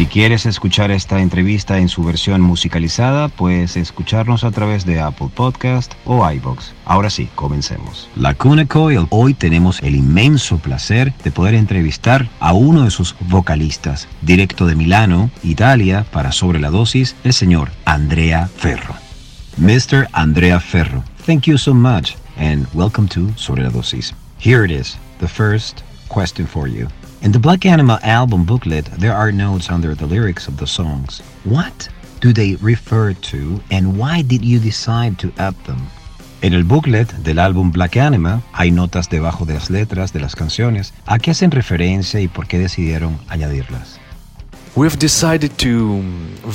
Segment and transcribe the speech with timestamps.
[0.00, 5.28] Si quieres escuchar esta entrevista en su versión musicalizada, puedes escucharnos a través de Apple
[5.34, 6.72] Podcast o iBox.
[6.86, 8.08] Ahora sí, comencemos.
[8.16, 9.08] La Cuna Coil.
[9.10, 14.74] Hoy tenemos el inmenso placer de poder entrevistar a uno de sus vocalistas, directo de
[14.74, 18.94] Milano, Italia, para Sobre la Dosis, el señor Andrea Ferro.
[19.58, 20.08] Mr.
[20.12, 24.14] Andrea Ferro, thank you so much and welcome to Sobre la Dosis.
[24.38, 26.88] Here it is, the first question for you.
[27.22, 31.20] In the Black Anima album booklet, there are notes under the lyrics of the songs.
[31.44, 31.90] What
[32.22, 35.86] do they refer to and why did you decide to add them?
[36.40, 40.34] En el booklet del álbum Black Anima hay notas debajo de las letras de las
[40.34, 43.99] canciones a qué hacen referencia y por qué decidieron añadirlas.
[44.80, 46.00] We've decided to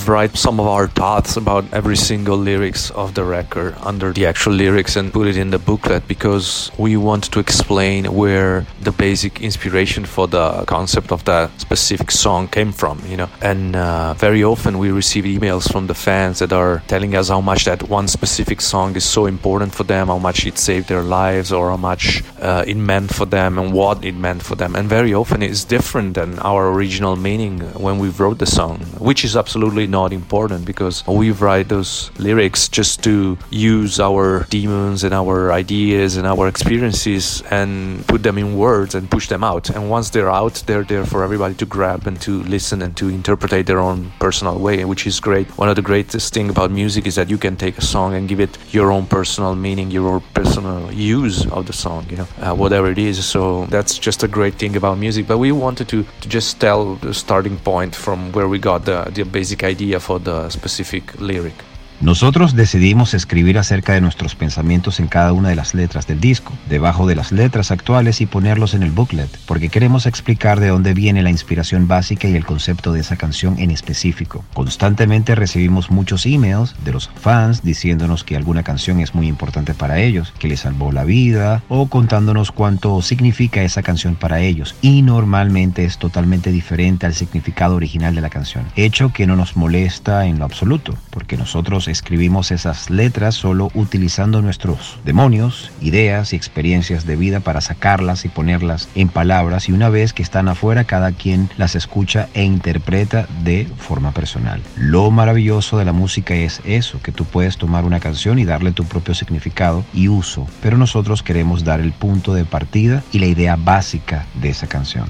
[0.08, 4.54] write some of our thoughts about every single lyrics of the record under the actual
[4.54, 9.42] lyrics and put it in the booklet because we want to explain where the basic
[9.42, 13.30] inspiration for the concept of that specific song came from, you know.
[13.44, 17.42] And uh, very often we receive emails from the fans that are telling us how
[17.42, 21.04] much that one specific song is so important for them, how much it saved their
[21.04, 24.76] lives, or how much uh, it meant for them and what it meant for them.
[24.76, 29.24] And very often it's different than our original meaning when we wrote the song, which
[29.26, 35.14] is absolutely not important because we write those lyrics just to use our demons and
[35.14, 39.70] our ideas and our experiences and put them in words and push them out.
[39.70, 43.10] And once they're out, they're there for everybody to grab and to listen and to
[43.10, 45.48] interpret their own personal way, which is great.
[45.58, 48.28] One of the greatest thing about music is that you can take a song and
[48.28, 52.28] give it your own personal meaning, your own personal use of the song, you know,
[52.42, 53.26] uh, whatever it is.
[53.26, 55.28] So that's just a great thing about music.
[55.28, 59.10] But we wanted to, to just tell the starting point from where we got the,
[59.14, 61.56] the basic idea for the specific lyric.
[62.02, 66.52] Nosotros decidimos escribir acerca de nuestros pensamientos en cada una de las letras del disco,
[66.70, 70.94] debajo de las letras actuales y ponerlos en el booklet, porque queremos explicar de dónde
[70.94, 74.44] viene la inspiración básica y el concepto de esa canción en específico.
[74.54, 80.00] Constantemente recibimos muchos emails de los fans diciéndonos que alguna canción es muy importante para
[80.00, 85.02] ellos, que les salvó la vida o contándonos cuánto significa esa canción para ellos y
[85.02, 90.26] normalmente es totalmente diferente al significado original de la canción, hecho que no nos molesta
[90.26, 97.06] en lo absoluto, porque nosotros escribimos esas letras solo utilizando nuestros demonios, ideas y experiencias
[97.06, 101.12] de vida para sacarlas y ponerlas en palabras y una vez que están afuera cada
[101.12, 104.62] quien las escucha e interpreta de forma personal.
[104.78, 108.72] Lo maravilloso de la música es eso, que tú puedes tomar una canción y darle
[108.72, 113.28] tu propio significado y uso, pero nosotros queremos dar el punto de partida y la
[113.28, 115.08] idea básica de esa canción.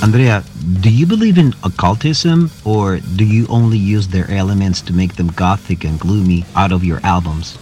[0.00, 5.16] Andrea, do you believe in occultism or do you only use their elements to make
[5.16, 7.58] them gothic and gloomy out of your albums?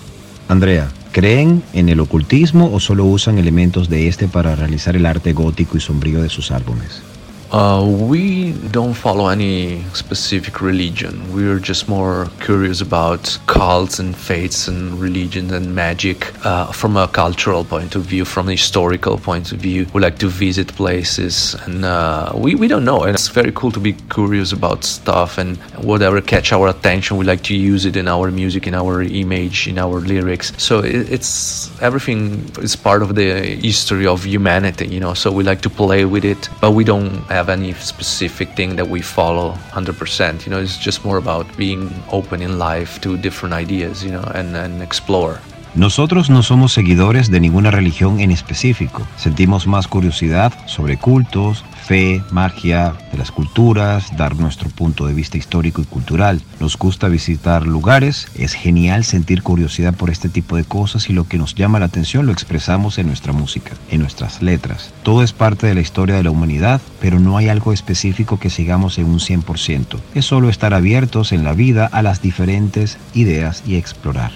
[0.49, 5.33] Andrea, ¿creen en el ocultismo o solo usan elementos de este para realizar el arte
[5.33, 7.03] gótico y sombrío de sus álbumes?
[7.51, 11.33] Uh, we don't follow any specific religion.
[11.33, 17.09] We're just more curious about cults and faiths and religions and magic uh, from a
[17.09, 19.87] cultural point of view, from a historical point of view.
[19.95, 23.05] We like to visit places and uh, we, we don't know.
[23.05, 27.25] And it's very cool to be curious about stuff and whatever catch our attention, we
[27.25, 30.53] like to use it in our music, in our image, in our lyrics.
[30.63, 35.15] So it, it's everything is part of the history of humanity, you know.
[35.15, 38.89] So we like to play with it, but we don't have any specific thing that
[38.89, 40.45] we follow 100%.
[40.45, 44.25] You know, it's just more about being open in life to different ideas, you know,
[44.35, 45.39] and, and explore.
[45.75, 49.07] Nosotros no somos seguidores de ninguna religión en específico.
[49.17, 55.39] Sentimos más curiosidad sobre cultos, fe, magia, de las culturas, dar nuestro punto de vista
[55.39, 56.43] histórico y cultural.
[56.61, 61.27] Nos gusta visitar lugares, es genial sentir curiosidad por este tipo de cosas y lo
[61.27, 64.93] que nos llama la atención lo expresamos en nuestra música, en nuestras letras.
[65.03, 68.51] Todo es parte de la historia de la humanidad, pero no hay algo específico que
[68.51, 69.99] sigamos en un 100%.
[70.15, 74.33] Es solo estar abiertos en la vida a las diferentes ideas y explorar.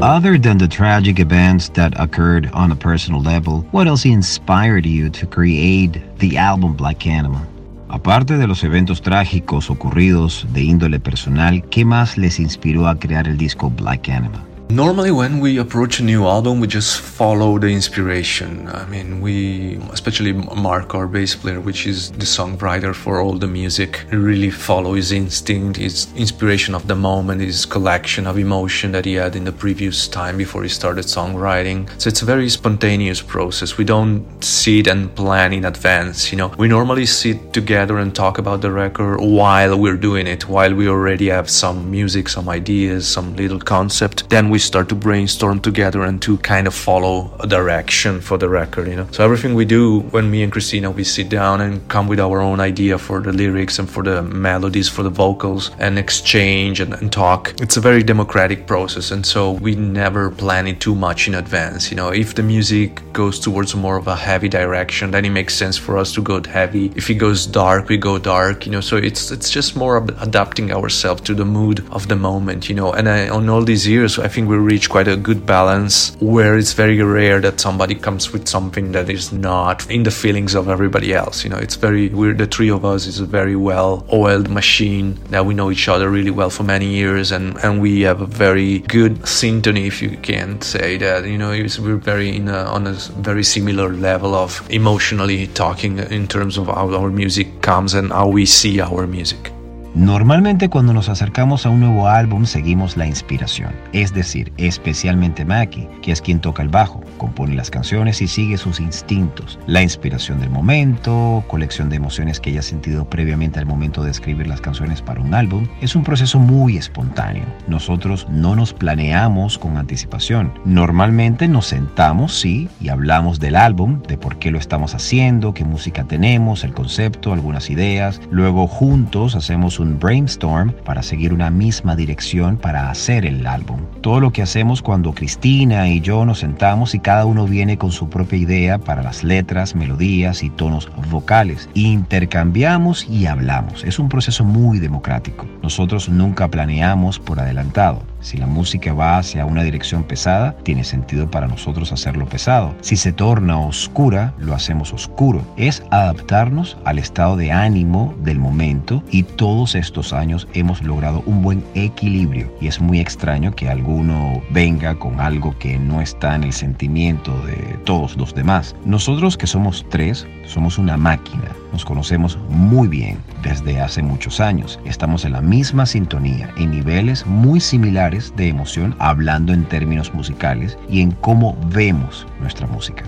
[0.00, 5.10] Other than the tragic events that occurred on a personal level, what else inspired you
[5.10, 7.44] to create the album Black Anima?
[7.90, 13.26] Aparte de los eventos trágicos ocurridos de índole personal, ¿qué más les inspiró a crear
[13.26, 14.47] el disco Black Anima?
[14.70, 18.68] Normally, when we approach a new album, we just follow the inspiration.
[18.68, 23.46] I mean, we, especially Mark, our bass player, which is the songwriter for all the
[23.46, 29.06] music, really follow his instinct, his inspiration of the moment, his collection of emotion that
[29.06, 31.88] he had in the previous time before he started songwriting.
[31.98, 33.78] So it's a very spontaneous process.
[33.78, 36.30] We don't sit and plan in advance.
[36.30, 40.46] You know, we normally sit together and talk about the record while we're doing it,
[40.46, 44.28] while we already have some music, some ideas, some little concept.
[44.28, 48.36] Then we we start to brainstorm together and to kind of follow a direction for
[48.36, 49.06] the record, you know.
[49.12, 52.40] So everything we do when me and Christina we sit down and come with our
[52.40, 56.92] own idea for the lyrics and for the melodies, for the vocals and exchange and,
[56.94, 57.54] and talk.
[57.60, 61.92] It's a very democratic process and so we never plan it too much in advance.
[61.92, 65.54] You know, if the music goes towards more of a heavy direction, then it makes
[65.54, 66.90] sense for us to go heavy.
[66.96, 68.80] If it goes dark, we go dark, you know.
[68.80, 72.90] So it's it's just more adapting ourselves to the mood of the moment, you know.
[72.92, 76.56] And I, on all these years, I think we reach quite a good balance where
[76.56, 80.68] it's very rare that somebody comes with something that is not in the feelings of
[80.68, 81.44] everybody else.
[81.44, 85.18] You know, it's very we're the three of us is a very well oiled machine
[85.30, 88.26] that we know each other really well for many years and and we have a
[88.26, 91.26] very good syntony if you can say that.
[91.26, 92.94] You know, we're very in a, on a
[93.28, 98.28] very similar level of emotionally talking in terms of how our music comes and how
[98.28, 99.52] we see our music.
[99.94, 105.88] Normalmente cuando nos acercamos a un nuevo álbum seguimos la inspiración, es decir, especialmente Maki,
[106.02, 110.40] que es quien toca el bajo, compone las canciones y sigue sus instintos, la inspiración
[110.40, 115.00] del momento, colección de emociones que haya sentido previamente al momento de escribir las canciones
[115.00, 117.44] para un álbum, es un proceso muy espontáneo.
[117.66, 120.52] Nosotros no nos planeamos con anticipación.
[120.64, 125.64] Normalmente nos sentamos, sí, y hablamos del álbum, de por qué lo estamos haciendo, qué
[125.64, 131.96] música tenemos, el concepto, algunas ideas, luego juntos hacemos un brainstorm para seguir una misma
[131.96, 133.80] dirección para hacer el álbum.
[134.00, 137.92] Todo lo que hacemos cuando Cristina y yo nos sentamos y cada uno viene con
[137.92, 141.68] su propia idea para las letras, melodías y tonos vocales.
[141.74, 143.84] Intercambiamos y hablamos.
[143.84, 145.46] Es un proceso muy democrático.
[145.62, 148.02] Nosotros nunca planeamos por adelantado.
[148.20, 152.74] Si la música va hacia una dirección pesada, tiene sentido para nosotros hacerlo pesado.
[152.80, 155.42] Si se torna oscura, lo hacemos oscuro.
[155.56, 161.42] Es adaptarnos al estado de ánimo del momento y todos estos años hemos logrado un
[161.42, 162.52] buen equilibrio.
[162.60, 167.40] Y es muy extraño que alguno venga con algo que no está en el sentimiento
[167.42, 168.74] de todos los demás.
[168.84, 171.44] Nosotros que somos tres, somos una máquina.
[171.72, 174.80] Nos conocemos muy bien desde hace muchos años.
[174.84, 180.78] Estamos en la misma sintonía, en niveles muy similares de emoción, hablando en términos musicales
[180.88, 183.04] y en cómo vemos nuestra música.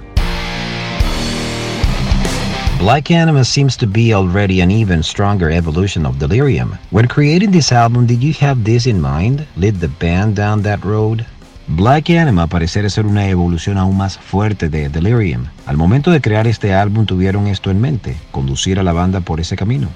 [2.79, 6.79] Black Anima seems to be already an even stronger evolution of Delirium.
[6.91, 9.47] When creating this album, did you have this in mind?
[9.56, 11.26] Lead the band down that road?
[11.69, 15.44] Black Anima parece ser una evolución aún más fuerte de Delirium.
[15.67, 19.41] Al momento de crear este álbum tuvieron esto en mente, conducir a la banda por
[19.41, 19.89] ese camino.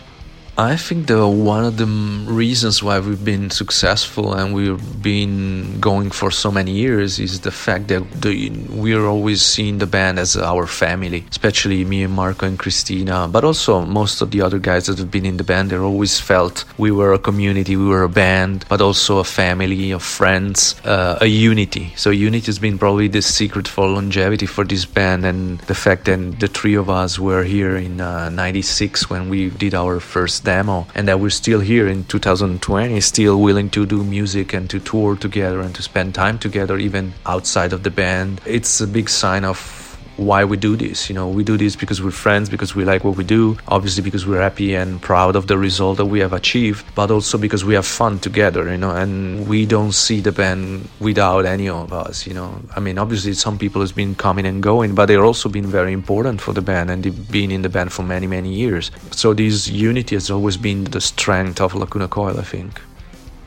[0.57, 1.87] I think the one of the
[2.31, 7.51] reasons why we've been successful and we've been going for so many years is the
[7.51, 12.47] fact that the, we're always seeing the band as our family, especially me and Marco
[12.47, 15.71] and Christina, but also most of the other guys that have been in the band.
[15.71, 19.91] They always felt we were a community, we were a band, but also a family
[19.91, 21.93] of friends, uh, a unity.
[21.97, 26.05] So unity has been probably the secret for longevity for this band, and the fact
[26.05, 30.44] that the three of us were here in '96 uh, when we did our first
[30.45, 34.79] demo and that we're still here in 2020 still willing to do music and to
[34.79, 38.41] tour together and to spend time together even outside of the band.
[38.47, 39.84] It's a big sign of
[40.17, 41.09] why we do this.
[41.09, 44.03] You know, we do this because we're friends, because we like what we do, obviously
[44.03, 47.65] because we're happy and proud of the result that we have achieved, but also because
[47.65, 51.93] we have fun together, you know, and we don't see the band without any of
[51.93, 52.61] us, you know.
[52.77, 55.93] I mean, obviously some people has been coming and going, but they're also been very
[55.93, 58.91] important for the band and they've been in the band for many, many years.
[59.11, 62.81] So this unity has always been the strength of Lacuna Coil, I think.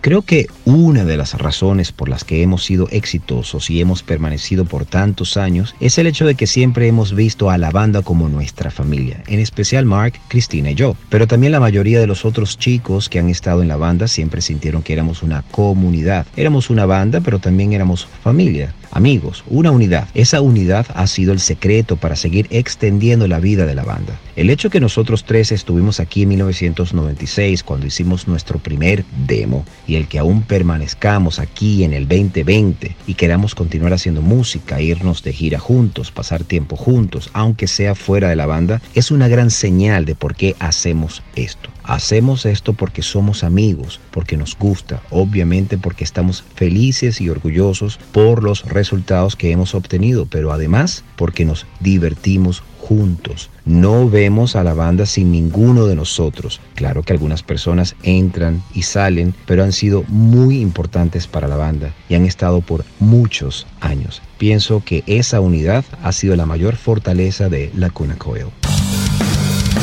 [0.02, 4.66] Creo que una de las razones por las que hemos sido exitosos y hemos permanecido
[4.66, 8.30] por tantos años es el hecho de que siempre hemos visto a la banda como
[8.30, 10.96] nuestra familia, en especial Mark, Cristina y yo.
[11.10, 14.42] Pero también la mayoría de los otros chicos que han estado en la banda siempre
[14.42, 16.26] sintieron que éramos una comunidad.
[16.36, 20.08] Éramos una banda, pero también éramos familia amigos, una unidad.
[20.14, 24.20] Esa unidad ha sido el secreto para seguir extendiendo la vida de la banda.
[24.36, 29.96] El hecho que nosotros tres estuvimos aquí en 1996 cuando hicimos nuestro primer demo y
[29.96, 35.34] el que aún permanezcamos aquí en el 2020 y queramos continuar haciendo música, irnos de
[35.34, 40.06] gira juntos, pasar tiempo juntos, aunque sea fuera de la banda, es una gran señal
[40.06, 41.70] de por qué hacemos esto.
[41.88, 48.44] Hacemos esto porque somos amigos, porque nos gusta, obviamente porque estamos felices y orgullosos por
[48.44, 53.50] los resultados que hemos obtenido, pero además porque nos divertimos juntos.
[53.64, 56.60] No vemos a la banda sin ninguno de nosotros.
[56.76, 61.94] Claro que algunas personas entran y salen, pero han sido muy importantes para la banda
[62.10, 64.22] y han estado por muchos años.
[64.38, 68.48] Pienso que esa unidad ha sido la mayor fortaleza de Lacuna Coil.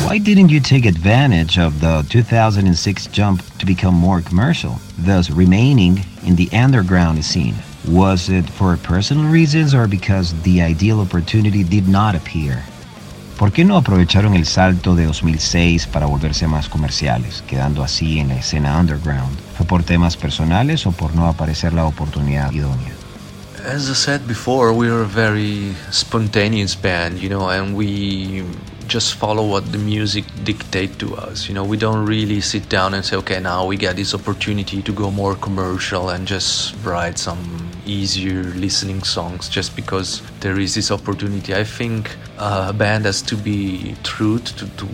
[0.05, 6.05] Why didn't you take advantage of the 2006 jump to become more commercial, thus remaining
[6.23, 7.55] in the underground scene?
[7.87, 12.61] Was it for personal reasons or because the ideal opportunity did not appear?
[13.35, 18.27] ¿Por qué no aprovecharon el salto de 2006 para volverse más comerciales, quedando así en
[18.27, 19.35] la escena underground?
[19.57, 22.93] ¿Fue por temas personales o por no aparecer la oportunidad idónea?
[23.67, 28.43] As I said before, we're a very spontaneous band, you know, and we
[28.87, 31.47] just follow what the music dictate to us.
[31.47, 34.81] You know, we don't really sit down and say, okay, now we get this opportunity
[34.81, 40.75] to go more commercial and just write some easier listening songs just because there is
[40.75, 41.53] this opportunity.
[41.55, 44.87] I think a band has to be true to, to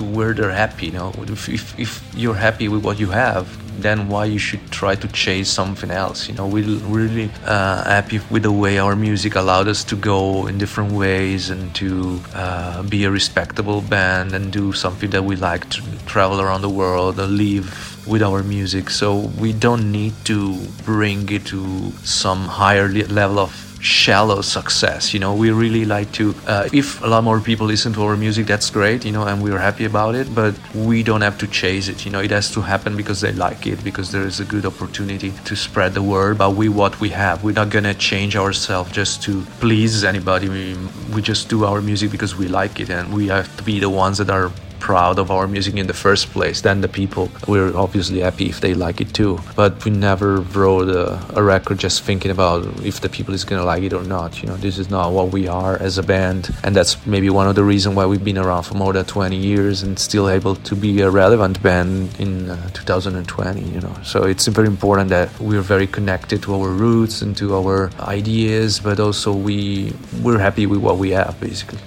[0.00, 0.86] to where they're happy.
[0.86, 3.46] You know, if, if, if you're happy with what you have,
[3.82, 6.28] then why you should try to chase something else.
[6.28, 10.46] You know we're really uh, happy with the way our music allowed us to go
[10.46, 15.36] in different ways and to uh, be a respectable band and do something that we
[15.36, 17.66] like to travel around the world and live
[18.06, 18.90] with our music.
[18.90, 25.12] So we don't need to bring it to some higher level of shallow success.
[25.14, 26.34] You know, we really like to.
[26.46, 29.04] Uh, if a lot more people listen to our music, that's great.
[29.04, 30.34] You know, and we're happy about it.
[30.34, 32.04] But we don't have to chase it.
[32.04, 34.66] You know, it has to happen because they like it, because there is a good
[34.66, 37.42] opportunity to spread the word about we what we have.
[37.42, 40.48] We're not gonna change ourselves just to please anybody.
[40.48, 40.76] We,
[41.14, 43.90] we just do our music because we like it, and we have to be the
[43.90, 46.62] ones that are proud of our music in the first place.
[46.62, 49.38] Then the people, we're obviously happy if they like it too.
[49.54, 53.64] But we never wrote a, a record just thinking about if the people is gonna
[53.64, 54.42] like it or not.
[54.42, 57.46] You know, this is not what we are as a band, and that's maybe one
[57.46, 60.56] of the reasons why we've been around for more than 20 years and still able
[60.56, 63.60] to be a relevant band in uh, 2020.
[63.60, 67.54] You know, so it's very important that we're very connected to our roots and to
[67.56, 71.78] our ideas, but also we we're happy with what we have basically.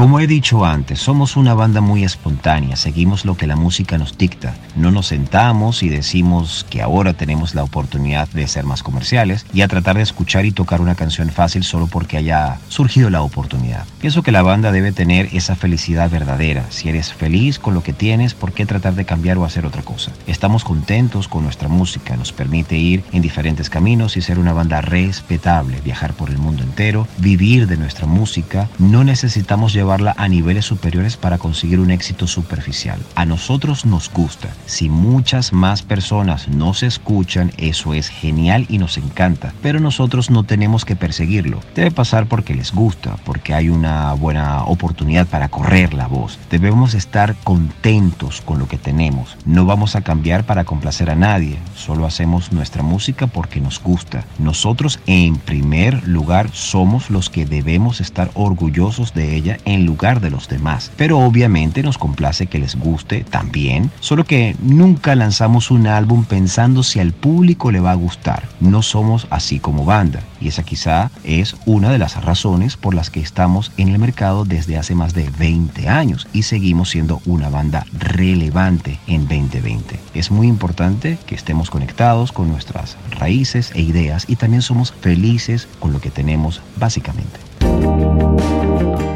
[0.00, 4.16] Como he dicho antes, somos una banda muy espontánea, seguimos lo que la música nos
[4.16, 4.54] dicta.
[4.74, 9.60] No nos sentamos y decimos que ahora tenemos la oportunidad de ser más comerciales y
[9.60, 13.84] a tratar de escuchar y tocar una canción fácil solo porque haya surgido la oportunidad.
[14.00, 16.64] Pienso que la banda debe tener esa felicidad verdadera.
[16.70, 19.82] Si eres feliz con lo que tienes, ¿por qué tratar de cambiar o hacer otra
[19.82, 20.12] cosa?
[20.26, 24.80] Estamos contentos con nuestra música, nos permite ir en diferentes caminos y ser una banda
[24.80, 28.70] respetable, viajar por el mundo entero, vivir de nuestra música.
[28.78, 33.00] No necesitamos llevar a niveles superiores para conseguir un éxito superficial.
[33.16, 34.48] A nosotros nos gusta.
[34.66, 39.52] Si muchas más personas nos escuchan, eso es genial y nos encanta.
[39.62, 41.58] Pero nosotros no tenemos que perseguirlo.
[41.74, 46.38] Debe pasar porque les gusta, porque hay una buena oportunidad para correr la voz.
[46.50, 49.36] Debemos estar contentos con lo que tenemos.
[49.44, 51.58] No vamos a cambiar para complacer a nadie.
[51.74, 54.24] Solo hacemos nuestra música porque nos gusta.
[54.38, 60.30] Nosotros en primer lugar somos los que debemos estar orgullosos de ella en lugar de
[60.30, 60.90] los demás.
[60.96, 66.82] Pero obviamente nos complace que les guste también, solo que nunca lanzamos un álbum pensando
[66.82, 68.48] si al público le va a gustar.
[68.60, 70.20] No somos así como banda.
[70.40, 74.44] Y esa quizá es una de las razones por las que estamos en el mercado
[74.44, 80.00] desde hace más de 20 años y seguimos siendo una banda relevante en 2020.
[80.14, 85.68] Es muy importante que estemos conectados con nuestras raíces e ideas y también somos felices
[85.78, 87.38] con lo que tenemos básicamente.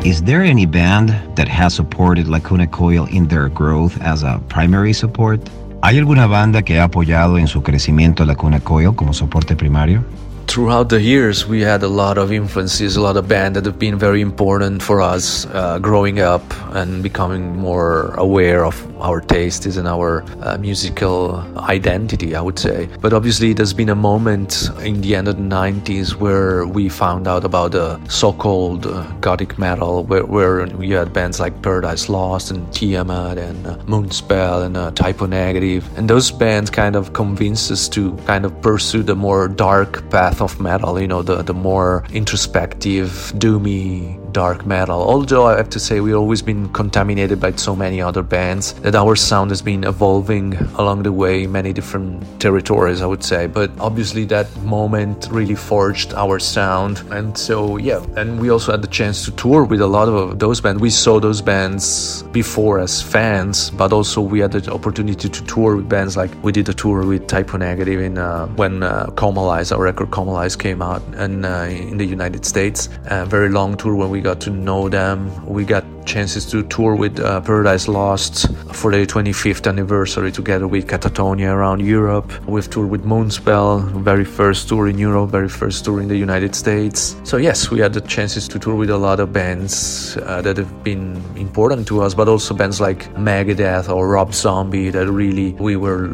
[0.04, 4.92] Is there any band that has supported Lacuna Coil in their growth as a primary
[4.92, 5.40] support?
[5.82, 10.04] ¿Hay alguna banda que ha apoyado en su crecimiento Lacuna Coil como soporte primario?
[10.46, 13.78] Throughout the years, we had a lot of influences, a lot of bands that have
[13.78, 16.42] been very important for us uh, growing up
[16.74, 22.88] and becoming more aware of our tastes and our uh, musical identity, I would say.
[23.00, 27.26] But obviously, there's been a moment in the end of the 90s where we found
[27.28, 32.08] out about the so called uh, gothic metal, where, where you had bands like Paradise
[32.08, 35.88] Lost and Tiamat and uh, Moonspell and uh, Type O Negative.
[35.98, 40.33] And those bands kind of convinced us to kind of pursue the more dark path
[40.40, 45.00] of metal, you know, the, the more introspective, doomy, dark metal.
[45.00, 48.94] Although I have to say we've always been contaminated by so many other bands that
[48.94, 52.10] our sound has been evolving along the way, many different
[52.40, 53.46] territories, I would say.
[53.46, 57.02] But obviously that moment really forged our sound.
[57.10, 60.38] And so yeah, and we also had the chance to tour with a lot of
[60.38, 60.82] those bands.
[60.82, 61.84] We saw those bands
[62.32, 66.50] before as fans, but also we had the opportunity to tour with bands like we
[66.50, 70.82] did a tour with Type Negative in uh, when uh, Comalize, our record Comalize came
[70.82, 72.88] out and uh, in the United States.
[73.06, 75.46] A very long tour when we got to know them.
[75.46, 80.86] We got chances to tour with uh, Paradise Lost for their 25th anniversary together with
[80.86, 82.30] Catatonia around Europe.
[82.46, 86.54] We've toured with Moonspell, very first tour in Europe, very first tour in the United
[86.54, 87.16] States.
[87.24, 90.56] So yes, we had the chances to tour with a lot of bands uh, that
[90.56, 95.52] have been important to us, but also bands like Megadeth or Rob Zombie that really
[95.54, 96.08] we were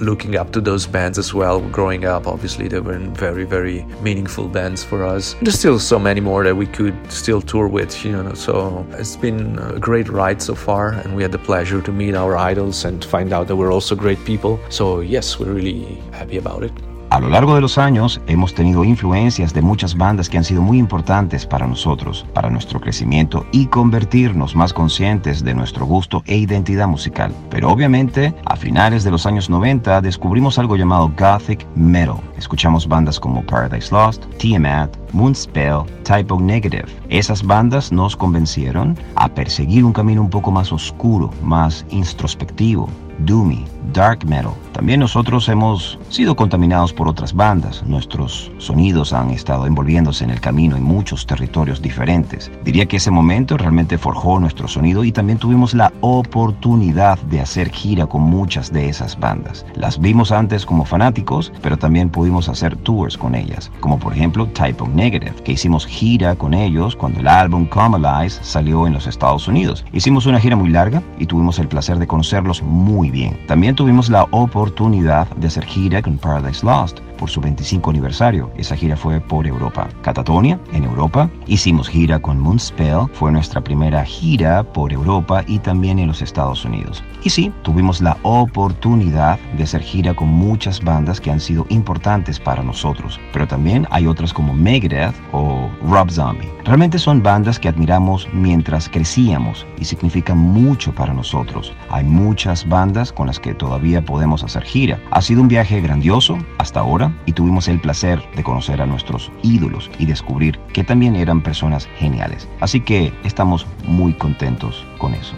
[0.00, 2.26] looking up to those bands as well growing up.
[2.26, 5.34] Obviously, they were very, very meaningful bands for us.
[5.42, 8.34] There's still so many more that we could still tour with, you know.
[8.34, 11.92] So it's been been a great ride so far, and we had the pleasure to
[11.92, 14.58] meet our idols and find out that we're also great people.
[14.68, 16.93] So, yes, we're really happy about it.
[17.14, 20.62] A lo largo de los años hemos tenido influencias de muchas bandas que han sido
[20.62, 26.36] muy importantes para nosotros, para nuestro crecimiento y convertirnos más conscientes de nuestro gusto e
[26.36, 27.32] identidad musical.
[27.50, 32.16] Pero obviamente, a finales de los años 90 descubrimos algo llamado Gothic Metal.
[32.36, 36.86] Escuchamos bandas como Paradise Lost, Tiamat, Moonspell, Type O Negative.
[37.10, 42.88] Esas bandas nos convencieron a perseguir un camino un poco más oscuro, más introspectivo,
[43.20, 44.52] doomy, dark metal.
[44.72, 47.84] También nosotros hemos sido contaminados por otras bandas.
[47.86, 52.50] Nuestros sonidos han estado envolviéndose en el camino en muchos territorios diferentes.
[52.64, 57.70] Diría que ese momento realmente forjó nuestro sonido y también tuvimos la oportunidad de hacer
[57.70, 59.64] gira con muchas de esas bandas.
[59.76, 64.46] Las vimos antes como fanáticos, pero también pudimos hacer tours con ellas, como por ejemplo
[64.48, 69.06] Type O Negative, que hicimos gira con ellos cuando el álbum Comalize salió en los
[69.06, 69.84] Estados Unidos.
[69.92, 73.03] Hicimos una gira muy larga y tuvimos el placer de conocerlos muy
[73.46, 78.50] También tuvimos la oportunidad de hacer gira con Paradise Lost por su 25 aniversario.
[78.56, 79.88] Esa gira fue por Europa.
[80.02, 81.30] Catatonia, en Europa.
[81.46, 86.64] Hicimos gira con Moonspell, fue nuestra primera gira por Europa y también en los Estados
[86.64, 87.02] Unidos.
[87.22, 92.38] Y sí, tuvimos la oportunidad de hacer gira con muchas bandas que han sido importantes
[92.38, 93.18] para nosotros.
[93.32, 96.50] Pero también hay otras como Megadeth o Rob Zombie.
[96.64, 101.72] Realmente son bandas que admiramos mientras crecíamos y significan mucho para nosotros.
[101.90, 104.98] Hay muchas bandas con las que todavía podemos hacer gira.
[105.10, 109.30] Ha sido un viaje grandioso hasta ahora y tuvimos el placer de conocer a nuestros
[109.42, 112.48] ídolos y descubrir que también eran personas geniales.
[112.60, 115.34] Así que estamos muy contentos con eso.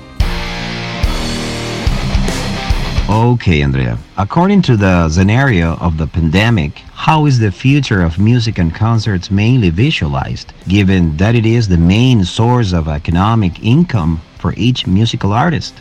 [3.08, 3.96] Okay, Andrea.
[4.16, 9.30] According to the scenario of the pandemic, how is the future of music and concerts
[9.30, 15.32] mainly visualized, given that it is the main source of economic income for each musical
[15.32, 15.74] artist?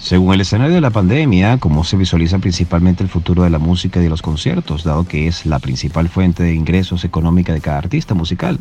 [0.00, 3.98] Según el escenario de la pandemia, ¿cómo se visualiza principalmente el futuro de la música
[3.98, 7.78] y de los conciertos, dado que es la principal fuente de ingresos económica de cada
[7.78, 8.60] artista musical?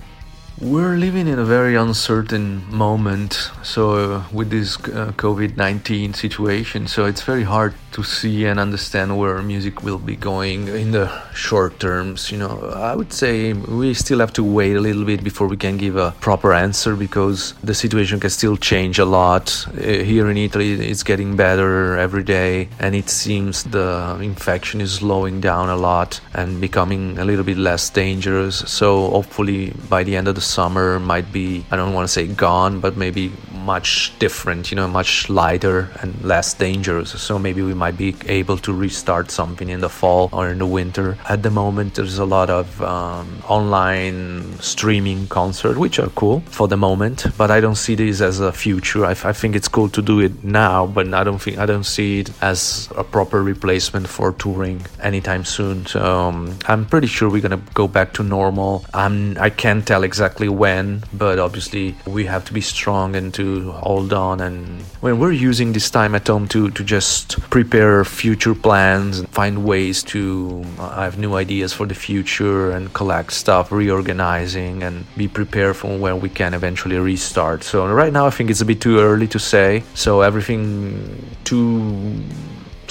[0.60, 3.52] We're living in a very uncertain moment.
[3.62, 8.60] So, uh, with this uh, COVID 19 situation, so it's very hard to see and
[8.60, 12.32] understand where music will be going in the short terms.
[12.32, 15.58] You know, I would say we still have to wait a little bit before we
[15.58, 19.64] can give a proper answer because the situation can still change a lot.
[19.68, 24.94] Uh, here in Italy, it's getting better every day, and it seems the infection is
[24.94, 28.58] slowing down a lot and becoming a little bit less dangerous.
[28.66, 32.28] So, hopefully, by the end of the summer might be I don't want to say
[32.28, 33.32] gone, but maybe
[33.68, 37.10] much different, you know, much lighter and less dangerous.
[37.28, 40.72] So maybe we might be able to restart something in the fall or in the
[40.80, 41.18] winter.
[41.28, 43.28] At the moment, there's a lot of um,
[43.60, 48.40] online streaming concert, which are cool for the moment, but I don't see this as
[48.40, 49.06] a future.
[49.06, 51.90] I, I think it's cool to do it now, but I don't think I don't
[51.96, 55.86] see it as a proper replacement for touring anytime soon.
[55.86, 58.86] So um, I'm pretty sure we're gonna go back to normal.
[58.94, 63.57] I'm I can't tell exactly when, but obviously we have to be strong and to
[63.62, 68.56] hold on and when we're using this time at home to, to just prepare future
[68.56, 73.72] plans and find ways to uh, have new ideas for the future and collect stuff,
[73.72, 77.64] reorganizing and be prepared for when we can eventually restart.
[77.64, 79.84] So right now I think it's a bit too early to say.
[79.94, 82.24] So everything too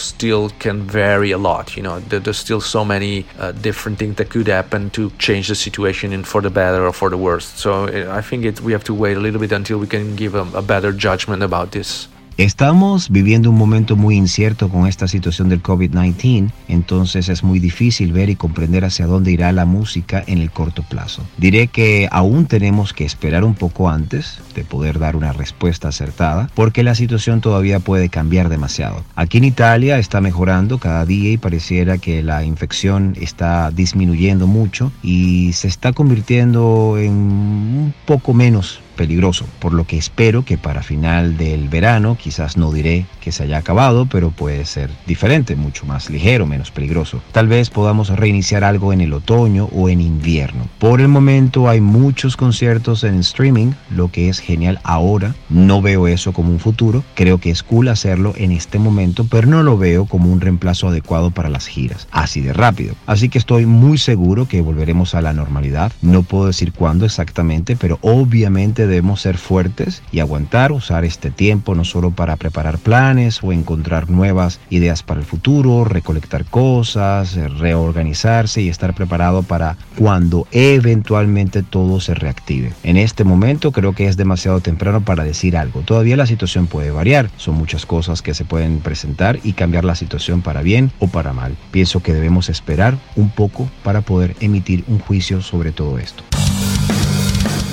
[0.00, 1.76] still can vary a lot.
[1.76, 5.54] You know, there's still so many uh, different things that could happen to change the
[5.54, 7.46] situation in for the better or for the worse.
[7.46, 10.16] So uh, I think it, we have to wait a little bit until we can
[10.16, 12.08] give a, a better judgment about this.
[12.38, 18.12] Estamos viviendo un momento muy incierto con esta situación del COVID-19, entonces es muy difícil
[18.12, 21.22] ver y comprender hacia dónde irá la música en el corto plazo.
[21.38, 26.50] Diré que aún tenemos que esperar un poco antes de poder dar una respuesta acertada,
[26.54, 29.02] porque la situación todavía puede cambiar demasiado.
[29.14, 34.92] Aquí en Italia está mejorando cada día y pareciera que la infección está disminuyendo mucho
[35.02, 40.82] y se está convirtiendo en un poco menos peligroso, por lo que espero que para
[40.82, 45.86] final del verano, quizás no diré que se haya acabado, pero puede ser diferente, mucho
[45.86, 47.20] más ligero, menos peligroso.
[47.32, 50.66] Tal vez podamos reiniciar algo en el otoño o en invierno.
[50.78, 55.34] Por el momento hay muchos conciertos en streaming, lo que es genial ahora.
[55.48, 59.46] No veo eso como un futuro, creo que es cool hacerlo en este momento, pero
[59.46, 62.94] no lo veo como un reemplazo adecuado para las giras, así de rápido.
[63.06, 65.92] Así que estoy muy seguro que volveremos a la normalidad.
[66.00, 71.74] No puedo decir cuándo exactamente, pero obviamente debemos ser fuertes y aguantar, usar este tiempo
[71.74, 78.62] no solo para preparar planes o encontrar nuevas ideas para el futuro, recolectar cosas, reorganizarse
[78.62, 82.72] y estar preparado para cuando eventualmente todo se reactive.
[82.82, 85.80] En este momento creo que es demasiado temprano para decir algo.
[85.80, 89.94] Todavía la situación puede variar, son muchas cosas que se pueden presentar y cambiar la
[89.94, 91.56] situación para bien o para mal.
[91.70, 96.22] Pienso que debemos esperar un poco para poder emitir un juicio sobre todo esto.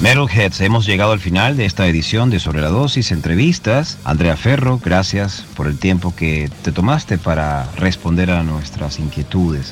[0.02, 3.98] Metalheads, hemos llegado al final de esta edición de Sobre la Dosis Entrevistas.
[4.04, 9.72] Andrea Ferro, gracias por el tiempo que te tomaste para responder a nuestras inquietudes.